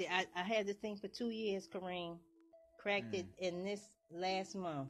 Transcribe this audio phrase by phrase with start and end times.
[0.00, 2.18] I, I had this thing for two years, Kareem.
[2.78, 3.48] Cracked it mm.
[3.48, 3.80] in this
[4.12, 4.88] last month.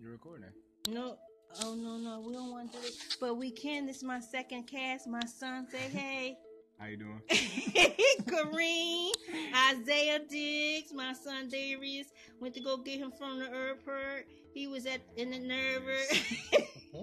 [0.00, 0.50] You're recording.
[0.88, 1.18] No,
[1.64, 2.94] oh no, no, we don't want to do it.
[3.20, 3.86] But we can.
[3.86, 5.06] This is my second cast.
[5.06, 6.38] My son say hey.
[6.78, 7.20] How you doing?
[8.22, 9.10] Kareem,
[9.72, 12.06] Isaiah Diggs, my son Darius
[12.40, 14.28] went to go get him from the airport.
[14.54, 15.98] He was at in the nerver.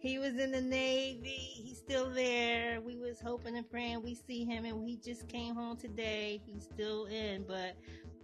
[0.00, 1.28] he was in the Navy.
[1.28, 2.80] He's still there.
[2.80, 6.40] We was hoping and praying we see him, and he just came home today.
[6.46, 7.76] He's still in, but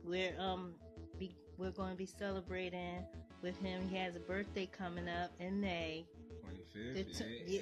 [0.05, 0.74] we're um
[1.18, 3.05] be, we're going to be celebrating
[3.42, 3.88] with him.
[3.88, 6.06] He has a birthday coming up in May.
[6.74, 7.18] 25th.
[7.46, 7.60] The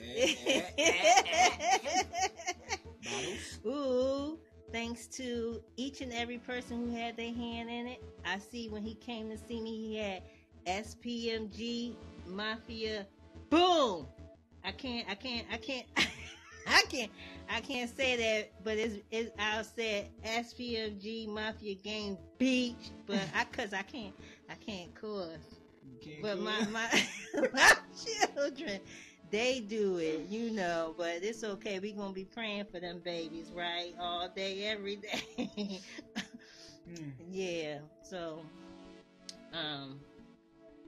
[0.77, 0.99] yeah.
[3.67, 4.39] Ooh,
[4.73, 8.03] thanks to each and every person who had their hand in it.
[8.25, 10.23] I see when he came to see me, he had
[10.67, 11.95] SPMG
[12.27, 13.07] Mafia.
[13.53, 14.07] Boom!
[14.65, 15.87] I can't, I can't, I can't.
[16.67, 17.11] I can't,
[17.51, 23.45] I can't say that, but it's, it's I'll say SPMG Mafia Game Beach, but I,
[23.45, 24.15] cause I can't,
[24.49, 25.37] I can't curse.
[26.03, 26.89] Can't But my my
[27.53, 27.73] my
[28.35, 28.81] children,
[29.31, 30.95] they do it, you know.
[30.97, 31.79] But it's okay.
[31.79, 33.93] We gonna be praying for them babies, right?
[34.01, 35.81] All day, every day.
[36.89, 37.11] Hmm.
[37.31, 37.79] yeah.
[38.03, 38.41] So,
[39.53, 40.01] um,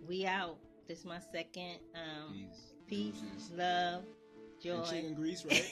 [0.09, 0.57] we out.
[0.87, 1.79] This is my second.
[1.95, 2.75] Um, Peace.
[2.87, 3.51] peace, Deuces.
[3.57, 4.05] love,
[4.69, 4.85] And joy.
[4.91, 5.65] chicken grease, right?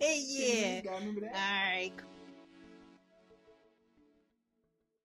[0.00, 0.80] yeah.
[0.80, 1.72] Gotta remember All that.
[1.72, 1.92] right.